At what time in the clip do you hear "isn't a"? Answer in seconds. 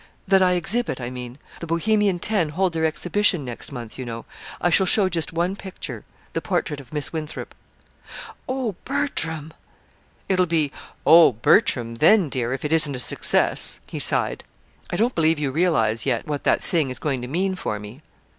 12.73-12.99